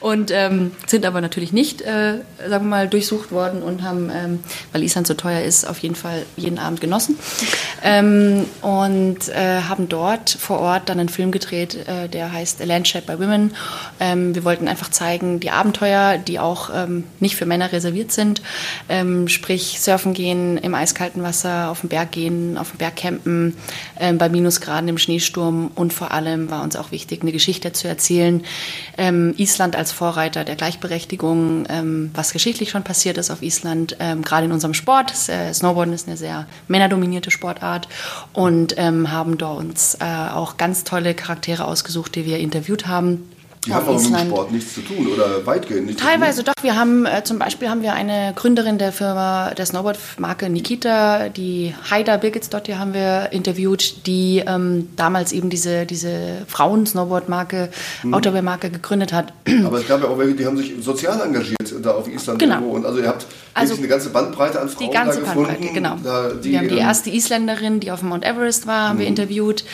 [0.00, 4.40] und ähm, sind aber natürlich nicht, äh, sagen wir mal, durchsucht worden und haben, ähm,
[4.72, 7.18] weil Island so teuer ist, auf jeden Fall jeden Abend genossen
[8.62, 12.88] und äh, haben dort vor Ort dann einen Film gedreht, äh, der heißt A Land
[12.88, 13.54] Shared by Women.
[13.98, 18.42] wir wollten einfach zeigen, die Abenteuer, die auch ähm, nicht für Männer reserviert sind.
[18.88, 23.56] Ähm, sprich, surfen gehen im eiskalten Wasser, auf den Berg gehen, auf den Berg campen,
[23.98, 27.88] ähm, bei Minusgraden im Schneesturm und vor allem war uns auch wichtig, eine Geschichte zu
[27.88, 28.42] erzählen.
[28.98, 34.22] Ähm, Island als Vorreiter der Gleichberechtigung, ähm, was geschichtlich schon passiert ist auf Island, ähm,
[34.22, 35.12] gerade in unserem Sport.
[35.28, 37.88] Äh, Snowboarden ist eine sehr männerdominierte Sportart
[38.32, 43.22] und haben dort uns äh, auch ganz tolle Charaktere ausgesucht, die wir interviewt haben
[43.66, 46.52] die haben auch mit dem Sport nichts zu tun oder weitgehend nichts Teilweise doch.
[46.62, 51.74] Wir haben äh, zum Beispiel haben wir eine Gründerin der Firma, der Snowboard-Marke Nikita, die
[51.90, 57.70] Haida Birgitsdottir haben wir interviewt, die ähm, damals eben diese, diese Frauen-Snowboard-Marke,
[58.02, 58.14] hm.
[58.14, 59.32] Outerwear-Marke gegründet hat.
[59.64, 62.54] Aber es gab ja auch welche, die haben sich sozial engagiert da auf Island genau.
[62.56, 62.76] irgendwo.
[62.76, 65.96] Und also ihr habt also eine ganze Bandbreite an Frauen Die ganze Bandbreite, genau.
[66.02, 69.06] Da, die, wir haben die erste Isländerin, die auf dem Mount Everest war, haben wir
[69.06, 69.12] hm.
[69.12, 69.64] interviewt.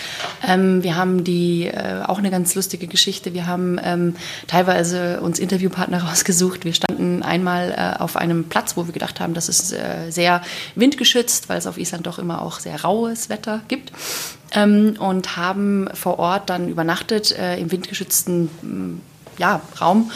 [0.46, 4.16] Ähm, wir haben die, äh, auch eine ganz lustige Geschichte, wir haben ähm,
[4.46, 6.64] teilweise uns Interviewpartner rausgesucht.
[6.64, 10.42] Wir standen einmal äh, auf einem Platz, wo wir gedacht haben, das ist äh, sehr
[10.74, 13.92] windgeschützt, weil es auf Island doch immer auch sehr raues Wetter gibt.
[14.54, 19.00] Ähm, und haben vor Ort dann übernachtet äh, im windgeschützten mm,
[19.38, 20.10] ja, Raum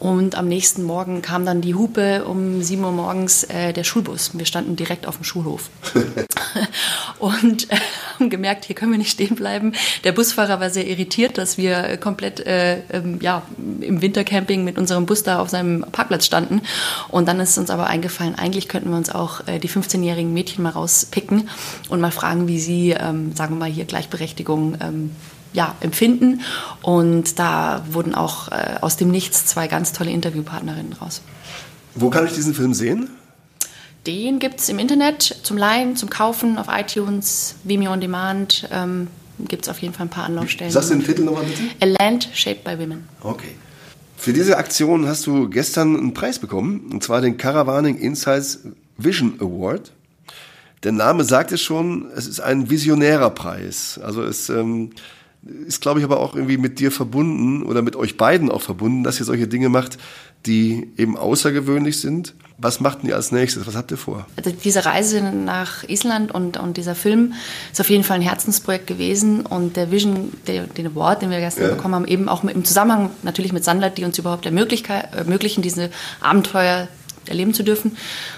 [0.00, 4.30] und am nächsten Morgen kam dann die Hupe um 7 Uhr morgens äh, der Schulbus.
[4.38, 5.70] Wir standen direkt auf dem Schulhof
[7.18, 7.76] und äh,
[8.14, 9.72] haben gemerkt, hier können wir nicht stehen bleiben.
[10.04, 13.42] Der Busfahrer war sehr irritiert, dass wir komplett äh, ähm, ja,
[13.80, 16.62] im Wintercamping mit unserem Bus da auf seinem Parkplatz standen.
[17.08, 20.62] Und dann ist uns aber eingefallen, eigentlich könnten wir uns auch äh, die 15-jährigen Mädchen
[20.62, 21.48] mal rauspicken
[21.88, 25.10] und mal fragen, wie sie, ähm, sagen wir mal, hier Gleichberechtigung ähm,
[25.52, 26.40] ja, empfinden.
[26.82, 31.22] Und da wurden auch äh, aus dem Nichts zwei ganz tolle Interviewpartnerinnen raus.
[31.94, 33.10] Wo kann ich diesen Film sehen?
[34.06, 38.68] Den gibt es im Internet zum Leihen, zum Kaufen, auf iTunes, Vimeo on Demand.
[38.72, 39.08] Ähm,
[39.46, 40.72] gibt es auf jeden Fall ein paar Anlaufstellen.
[40.72, 41.62] Sagst du den Titel nochmal bitte?
[41.80, 43.04] A Land Shaped by Women.
[43.22, 43.54] Okay.
[44.16, 48.60] Für diese Aktion hast du gestern einen Preis bekommen, und zwar den Caravaning Insights
[48.96, 49.92] Vision Award.
[50.82, 54.00] Der Name sagt es schon, es ist ein visionärer Preis.
[54.02, 54.90] Also es ähm,
[55.66, 59.04] ist, glaube ich, aber auch irgendwie mit dir verbunden oder mit euch beiden auch verbunden,
[59.04, 59.98] dass ihr solche Dinge macht,
[60.46, 62.34] die eben außergewöhnlich sind.
[62.58, 63.66] Was macht ihr als nächstes?
[63.66, 64.26] Was habt ihr vor?
[64.36, 67.34] Also diese Reise nach Island und, und dieser Film
[67.70, 71.40] ist auf jeden Fall ein Herzensprojekt gewesen und der Vision, der, den Award, den wir
[71.40, 71.74] gestern ja.
[71.74, 76.88] bekommen haben, eben auch im Zusammenhang natürlich mit Sandleit, die uns überhaupt ermöglichen, diese Abenteuer
[77.26, 77.96] erleben zu dürfen.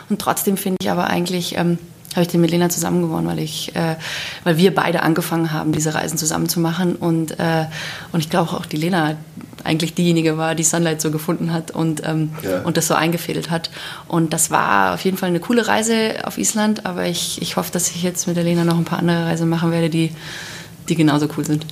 [0.09, 1.79] Und trotzdem finde ich aber eigentlich, ähm,
[2.15, 3.97] habe ich den mit Lena zusammen gewonnen, weil ich, äh,
[4.45, 7.67] weil wir beide angefangen haben, diese Reisen zusammen zu machen und äh,
[8.13, 9.17] und ich glaube auch die Lena
[9.63, 12.63] eigentlich diejenige war, die Sunlight so gefunden hat und ähm, ja.
[12.63, 13.71] und das so eingefädelt hat
[14.09, 17.71] und das war auf jeden Fall eine coole Reise auf Island, aber ich, ich hoffe,
[17.71, 20.11] dass ich jetzt mit der Lena noch ein paar andere Reisen machen werde, die
[20.89, 21.67] die genauso cool sind.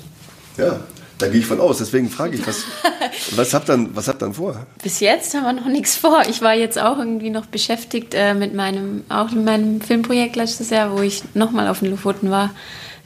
[0.56, 0.80] Ja,
[1.18, 2.64] da gehe ich von aus, deswegen frage ich, was,
[3.36, 4.66] was habt dann, was habt dann vor?
[4.82, 6.22] Bis jetzt haben wir noch nichts vor.
[6.28, 10.70] Ich war jetzt auch irgendwie noch beschäftigt äh, mit meinem, auch mit meinem Filmprojekt letztes
[10.70, 12.50] Jahr, wo ich nochmal auf den Lofoten war.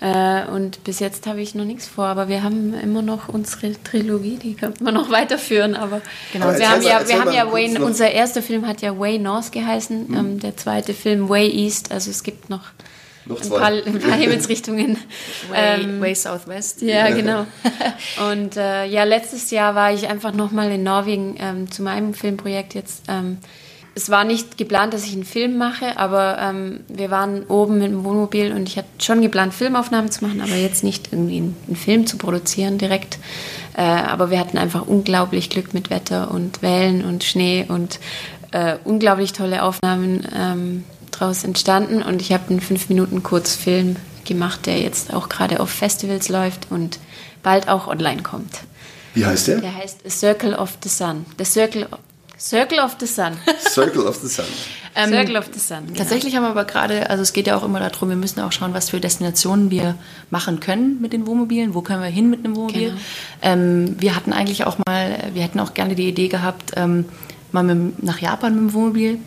[0.03, 3.73] Äh, und bis jetzt habe ich noch nichts vor, aber wir haben immer noch unsere
[3.85, 5.77] Trilogie, die könnten wir noch weiterführen.
[5.77, 8.99] Aber genau, aber wir haben ja, wir haben ja Way, unser erster Film hat ja
[8.99, 10.15] Way North geheißen, mhm.
[10.17, 11.93] ähm, der zweite Film Way East.
[11.93, 12.63] Also es gibt noch
[13.27, 14.97] noch ein, paar, ein paar Himmelsrichtungen.
[15.51, 16.83] Way, ähm, way Southwest.
[16.83, 17.47] Ja, genau.
[18.31, 22.75] Und äh, ja, letztes Jahr war ich einfach nochmal in Norwegen ähm, zu meinem Filmprojekt
[22.75, 23.05] jetzt.
[23.09, 23.39] Ähm,
[23.95, 27.89] es war nicht geplant, dass ich einen Film mache, aber ähm, wir waren oben mit
[27.89, 31.57] dem Wohnmobil und ich hatte schon geplant, Filmaufnahmen zu machen, aber jetzt nicht irgendwie einen,
[31.67, 33.19] einen Film zu produzieren direkt.
[33.77, 38.01] Äh, aber wir hatten einfach unglaublich Glück mit Wetter und Wellen und Schnee und
[38.53, 44.67] äh, unglaublich tolle Aufnahmen ähm, draus entstanden und ich habe einen fünf Minuten Kurzfilm gemacht,
[44.67, 46.99] der jetzt auch gerade auf Festivals läuft und
[47.43, 48.61] bald auch online kommt.
[49.15, 49.61] Wie heißt der?
[49.61, 51.27] Der heißt A Circle of the Sun.
[51.39, 51.87] The Circle,
[52.39, 53.37] Circle of the Sun.
[53.69, 54.45] Circle of the Sun.
[54.95, 55.87] Ähm, Circle of the Sun.
[55.87, 55.99] Genau.
[55.99, 58.53] Tatsächlich haben wir aber gerade, also es geht ja auch immer darum, wir müssen auch
[58.53, 59.97] schauen, was für Destinationen wir
[60.31, 61.75] machen können mit den Wohnmobilen.
[61.75, 62.89] Wo können wir hin mit einem Wohnmobil?
[62.89, 63.01] Genau.
[63.43, 67.07] Ähm, wir hatten eigentlich auch mal, wir hätten auch gerne die Idee gehabt, ähm,
[67.53, 69.19] mal mit, nach Japan mit dem Wohnmobil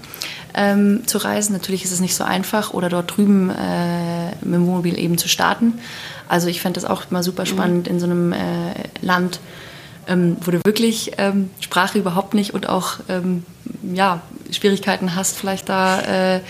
[0.55, 1.53] ähm, zu reisen.
[1.53, 5.27] Natürlich ist es nicht so einfach oder dort drüben äh, mit dem Wohnmobil eben zu
[5.27, 5.79] starten.
[6.27, 9.39] Also ich fände das auch mal super spannend in so einem äh, Land,
[10.07, 13.43] ähm, wo du wirklich ähm, Sprache überhaupt nicht und auch ähm,
[13.93, 16.41] ja, Schwierigkeiten hast, vielleicht da äh,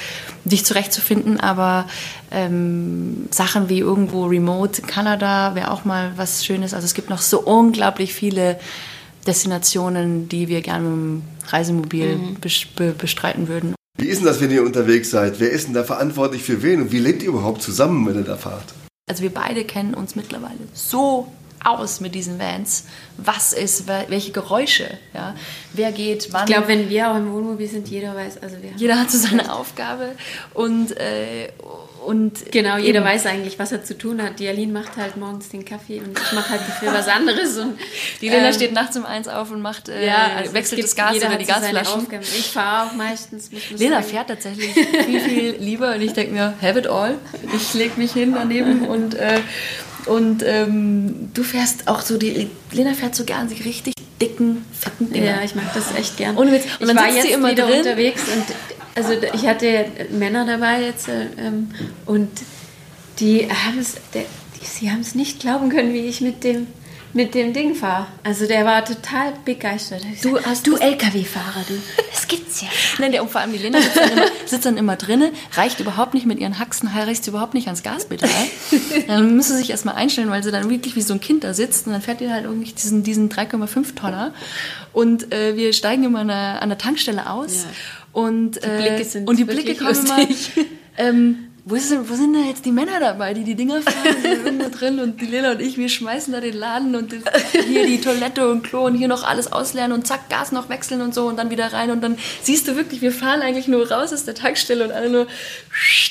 [0.45, 1.39] dich zurechtzufinden.
[1.39, 1.85] Aber
[2.31, 6.73] ähm, Sachen wie irgendwo Remote Kanada wäre auch mal was Schönes.
[6.73, 8.59] Also es gibt noch so unglaublich viele
[9.25, 12.37] Destinationen, die wir gerne mit dem Reisemobil mhm.
[12.97, 13.75] bestreiten würden.
[13.97, 15.39] Wie ist denn das, wenn ihr unterwegs seid?
[15.39, 18.23] Wer ist denn da verantwortlich für wen und wie lebt ihr überhaupt zusammen, wenn ihr
[18.23, 18.73] da fahrt?
[19.09, 21.31] Also wir beide kennen uns mittlerweile so
[21.65, 22.85] aus mit diesen Vans.
[23.17, 25.35] Was ist, welche Geräusche, ja?
[25.73, 26.47] Wer geht, wann.
[26.47, 28.71] Ich glaube, wenn wir auch im Wohnmobil sind, jeder weiß, also wir.
[28.75, 30.11] Jeder hat so seine Aufgabe
[30.53, 31.49] und äh,
[32.05, 33.07] und genau, jeder eben.
[33.07, 34.39] weiß eigentlich, was er zu tun hat.
[34.39, 37.57] Die Aline macht halt morgens den Kaffee und ich mache halt dafür was anderes.
[37.57, 37.79] Und,
[38.21, 40.95] die Lena ähm, steht nachts um eins auf und macht, äh, ja, also wechselt das
[40.95, 42.05] Gas oder die Gasflaschen.
[42.21, 43.49] Ich fahre auch meistens.
[43.75, 44.07] Lena sagen.
[44.07, 47.15] fährt tatsächlich viel, viel lieber und ich denke mir, have it all.
[47.55, 49.39] Ich lege mich hin daneben und, äh,
[50.07, 55.11] und ähm, du fährst auch so, die Lena fährt so gern die richtig dicken, fetten
[55.11, 55.37] Dinger.
[55.37, 56.37] Ja, ich mag das echt gern.
[56.37, 57.79] Und, jetzt, und dann ich war jetzt immer wieder drin.
[57.79, 58.45] unterwegs und
[58.95, 61.69] also ich hatte Männer dabei jetzt ähm,
[62.05, 62.29] und
[63.19, 63.95] die haben es,
[64.61, 66.67] sie haben es nicht glauben können, wie ich mit dem
[67.15, 68.07] mit dem Ding fahre.
[68.23, 70.01] Also der war total begeistert.
[70.21, 71.73] Du, hast du LKW-Fahrer, du.
[72.11, 72.67] Das gibt's ja.
[72.97, 75.79] Nein, der, und vor allem die Lena sitzt dann immer, sitzt dann immer drinnen, reicht
[75.79, 78.29] überhaupt nicht mit ihren Haxen, reicht überhaupt nicht ans Gaspedal.
[79.07, 81.53] dann müsste sie sich erstmal einstellen, weil sie dann wirklich wie so ein Kind da
[81.53, 84.33] sitzt und dann fährt ihr halt irgendwie diesen, diesen 3,5 Tonner
[84.91, 87.69] und äh, wir steigen immer an der, an der Tankstelle aus ja.
[88.13, 90.51] und, die Blicke äh, sind und die Blicke kommen lustig.
[90.55, 90.65] immer,
[90.97, 94.21] ähm, wo, ist, wo sind da jetzt die Männer dabei, die die Dinger fahren, die
[94.21, 97.11] sind irgendwo drin und die Lena und ich, wir schmeißen da den Laden und
[97.65, 101.01] hier die Toilette und Klo und hier noch alles ausleeren und zack, Gas noch wechseln
[101.01, 103.91] und so und dann wieder rein und dann siehst du wirklich, wir fahren eigentlich nur
[103.91, 105.27] raus aus der Tankstelle und alle nur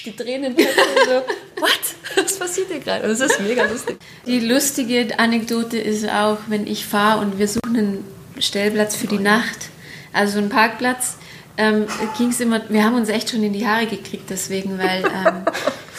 [0.05, 1.13] die Tränen und so,
[1.61, 1.71] what?
[2.17, 3.05] Was passiert hier gerade?
[3.05, 3.99] Und das ist mega lustig.
[4.27, 8.05] Die lustige Anekdote ist auch, wenn ich fahre und wir suchen einen
[8.41, 9.69] Stellplatz für die Nacht,
[10.13, 11.17] also einen Parkplatz,
[11.57, 11.87] ähm,
[12.19, 15.45] ging es immer, wir haben uns echt schon in die Haare gekriegt deswegen, weil ähm,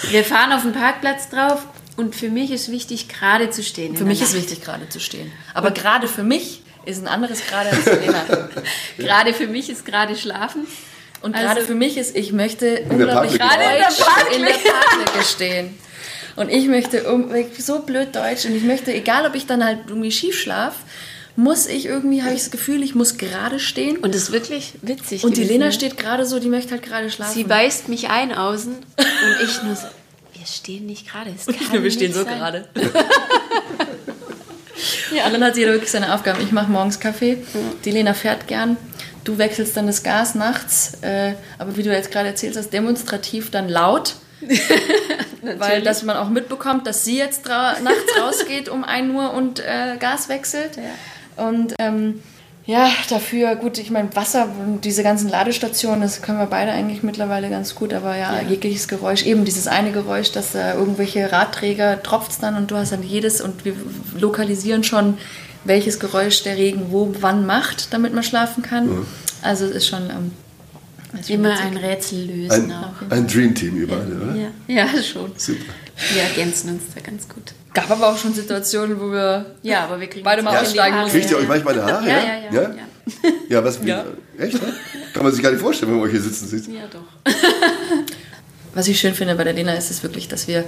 [0.09, 1.65] wir fahren auf den Parkplatz drauf
[1.95, 3.95] und für mich ist wichtig, gerade zu stehen.
[3.95, 5.31] Für mich ist wichtig, gerade zu stehen.
[5.53, 8.25] Aber gerade für mich ist ein anderes gerade als Lena.
[8.97, 10.67] gerade für mich ist gerade schlafen.
[11.21, 14.35] Und also, gerade für mich ist, ich möchte unglaublich gerade in der, Parklücke.
[14.35, 15.77] in der Parklücke stehen.
[16.35, 17.03] Und ich möchte
[17.57, 20.77] so blöd Deutsch und ich möchte, egal ob ich dann halt irgendwie schief schlafe,
[21.35, 23.97] muss ich irgendwie, habe ich das Gefühl, ich muss gerade stehen.
[23.97, 25.23] Und das ist wirklich witzig.
[25.23, 25.71] Und die gewesen, Lena ne?
[25.71, 27.33] steht gerade so, die möchte halt gerade schlafen.
[27.33, 28.83] Sie beißt mich ein außen und
[29.43, 29.87] ich nur so,
[30.33, 31.31] wir stehen nicht gerade.
[31.35, 32.37] Es kann wir stehen so sein.
[32.37, 32.69] gerade.
[35.15, 36.41] ja, und dann hat jeder wirklich seine Aufgaben.
[36.41, 37.43] Ich mache morgens Kaffee,
[37.83, 38.77] die Lena fährt gern,
[39.25, 43.51] du wechselst dann das Gas nachts, äh, aber wie du jetzt gerade erzählt hast, demonstrativ
[43.51, 44.15] dann laut.
[45.57, 49.97] Weil dass man auch mitbekommt, dass sie jetzt nachts rausgeht um 1 Uhr und äh,
[49.99, 50.77] Gas wechselt.
[51.37, 52.21] Und ähm,
[52.65, 57.03] ja, dafür, gut, ich meine, Wasser und diese ganzen Ladestationen, das können wir beide eigentlich
[57.03, 62.01] mittlerweile ganz gut, aber ja, jegliches Geräusch, eben dieses eine Geräusch, dass da irgendwelche Radträger
[62.01, 63.75] tropft dann und du hast dann jedes und wir
[64.17, 65.19] lokalisieren schon,
[65.63, 69.05] welches Geräusch der Regen wo wann macht, damit man schlafen kann.
[69.43, 70.31] Also es ist schon, ähm,
[71.27, 73.09] Immer ein Rätsel lösen Ein, auch.
[73.09, 74.35] ein Dreamteam, ihr beide, oder?
[74.35, 75.31] Ja, ja, schon.
[75.37, 75.71] Super.
[76.13, 77.53] Wir ergänzen uns da ganz gut.
[77.75, 80.97] Gab aber auch schon Situationen, wo wir Ja, aber wir kriegen Beide mal die aussteigen
[80.97, 81.19] mussten.
[81.19, 82.07] Kriegt ihr euch manchmal eine Haare?
[82.07, 82.61] Ja, ja, ja.
[82.61, 82.75] Ja,
[83.49, 83.83] ja was?
[83.83, 84.05] Wie, Ja.
[84.39, 84.53] Echt?
[84.53, 84.73] Ne?
[85.13, 86.67] Kann man sich gar nicht vorstellen, wenn man euch hier sitzen sieht.
[86.67, 87.31] Ja, doch.
[88.73, 90.65] Was ich schön finde bei der Lena ist es wirklich, dass wir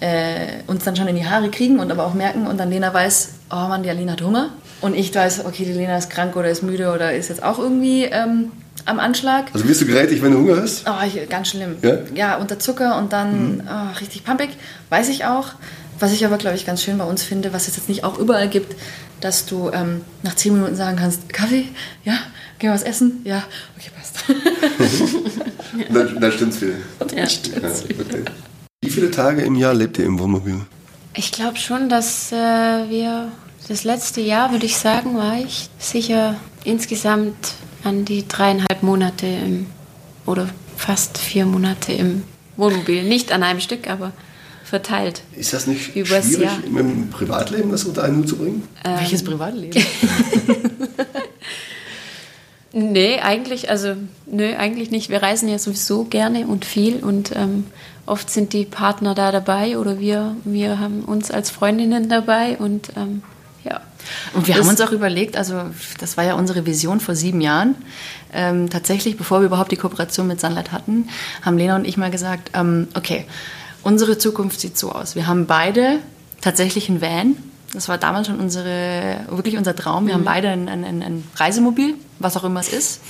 [0.00, 2.92] äh, uns dann schon in die Haare kriegen und aber auch merken und dann Lena
[2.92, 4.50] weiß, oh Mann, die Alina hat Hunger.
[4.80, 7.58] Und ich weiß, okay, die Lena ist krank oder ist müde oder ist jetzt auch
[7.58, 8.52] irgendwie ähm,
[8.86, 9.46] am Anschlag.
[9.52, 10.84] Also wirst du gerätig, wenn du Hunger hast?
[10.86, 11.76] Oh, ich, ganz schlimm.
[12.14, 12.36] Ja?
[12.36, 14.50] unter Zucker und dann oh, richtig pumpig.
[14.88, 15.52] Weiß ich auch.
[16.00, 18.18] Was ich aber, glaube ich, ganz schön bei uns finde, was es jetzt nicht auch
[18.18, 18.74] überall gibt,
[19.20, 21.66] dass du ähm, nach zehn Minuten sagen kannst, Kaffee?
[22.04, 22.14] Ja?
[22.58, 23.20] Gehen wir was essen?
[23.24, 23.44] Ja?
[23.78, 24.24] Okay, passt.
[25.92, 26.72] Dann, dann stimmt's wieder.
[27.14, 27.24] Ja.
[27.24, 28.24] Ja, okay.
[28.82, 30.60] Wie viele Tage im Jahr lebt ihr im Wohnmobil?
[31.14, 33.30] Ich glaube schon, dass äh, wir
[33.68, 36.34] das letzte Jahr, würde ich sagen, war ich sicher
[36.64, 39.66] insgesamt an die dreieinhalb Monate im,
[40.26, 42.24] oder fast vier Monate im
[42.56, 43.04] Wohnmobil.
[43.04, 44.12] Nicht an einem Stück, aber
[44.70, 45.22] verteilt.
[45.36, 46.58] Ist das nicht Übers schwierig, Jahr.
[46.70, 48.66] mit dem Privatleben das unter einen Hut zu bringen?
[48.84, 49.82] Welches Privatleben?
[52.72, 55.08] Nee, eigentlich, also, nö, eigentlich nicht.
[55.10, 57.66] Wir reisen ja sowieso gerne und viel und ähm,
[58.06, 62.90] oft sind die Partner da dabei oder wir, wir haben uns als Freundinnen dabei und
[62.96, 63.22] ähm,
[63.64, 63.80] ja.
[64.34, 65.62] Und wir Das- haben uns auch überlegt, also
[65.98, 67.74] das war ja unsere Vision vor sieben Jahren.
[68.32, 71.08] Ähm, tatsächlich, bevor wir überhaupt die Kooperation mit Sunlight hatten,
[71.42, 73.26] haben Lena und ich mal gesagt, ähm, okay,
[73.82, 75.14] unsere Zukunft sieht so aus.
[75.14, 75.98] Wir haben beide
[76.40, 77.36] tatsächlich einen Van.
[77.72, 80.06] Das war damals schon unsere, wirklich unser Traum.
[80.06, 83.00] Wir haben beide ein, ein, ein, Reisemobil, was auch immer es ist.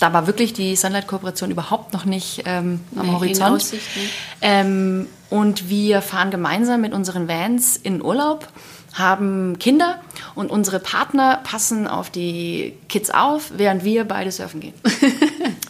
[0.00, 3.56] Da war wirklich die Sunlight-Kooperation überhaupt noch nicht ähm, am Nee, Horizont.
[3.56, 4.02] Aussicht, ne?
[4.42, 8.48] Ähm, und wir fahren gemeinsam mit unseren Vans in Urlaub,
[8.94, 10.00] haben Kinder
[10.34, 14.74] und unsere Partner passen auf die Kids auf, während wir beide surfen gehen.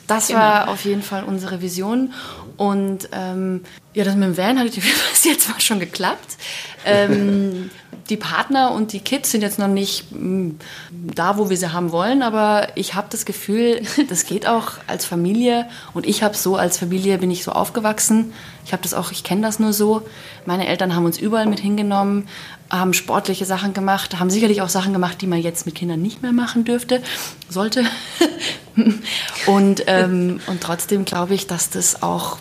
[0.08, 2.14] Das war auf jeden Fall unsere Vision.
[2.58, 3.62] Und ähm,
[3.94, 6.36] ja, das mit dem Van hat bis jetzt mal schon geklappt.
[6.84, 7.70] Ähm,
[8.08, 10.52] die Partner und die Kids sind jetzt noch nicht mm,
[10.90, 15.04] da, wo wir sie haben wollen, aber ich habe das Gefühl, das geht auch als
[15.04, 18.32] Familie und ich habe so als Familie bin ich so aufgewachsen.
[18.64, 20.02] Ich habe das auch, ich kenne das nur so.
[20.44, 22.28] Meine Eltern haben uns überall mit hingenommen,
[22.70, 26.22] haben sportliche Sachen gemacht, haben sicherlich auch Sachen gemacht, die man jetzt mit Kindern nicht
[26.22, 27.02] mehr machen dürfte,
[27.48, 27.84] sollte.
[29.46, 32.38] und, ähm, und trotzdem glaube ich, dass das auch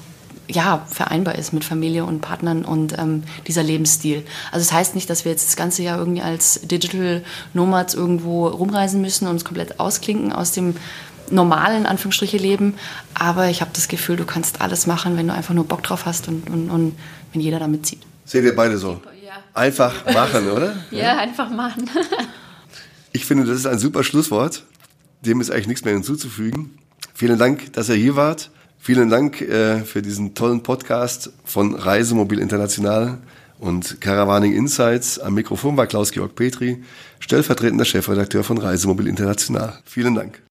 [0.50, 4.24] ja, vereinbar ist mit Familie und Partnern und ähm, dieser Lebensstil.
[4.52, 7.94] Also es das heißt nicht, dass wir jetzt das ganze Jahr irgendwie als Digital Nomads
[7.94, 10.76] irgendwo rumreisen müssen und uns komplett ausklinken aus dem
[11.30, 12.76] normalen Anführungsstriche Leben.
[13.14, 16.06] Aber ich habe das Gefühl, du kannst alles machen, wenn du einfach nur Bock drauf
[16.06, 16.96] hast und, und, und
[17.34, 18.00] wenn jeder da mitzieht.
[18.26, 19.02] Seht ihr beide so?
[19.54, 20.76] Einfach machen, oder?
[20.92, 21.90] Ja, einfach machen.
[23.14, 24.64] Ich finde, das ist ein super Schlusswort.
[25.26, 26.78] Dem ist eigentlich nichts mehr hinzuzufügen.
[27.16, 28.52] Vielen Dank, dass ihr hier wart.
[28.88, 33.18] Vielen Dank äh, für diesen tollen Podcast von Reisemobil International
[33.60, 35.20] und Caravaning Insights.
[35.20, 36.82] Am Mikrofon war Klaus-Georg Petri,
[37.20, 39.78] stellvertretender Chefredakteur von Reisemobil International.
[39.84, 40.42] Vielen Dank.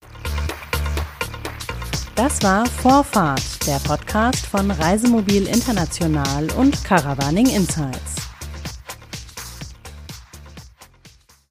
[2.15, 8.26] Das war Vorfahrt, der Podcast von Reisemobil International und Caravaning Insights.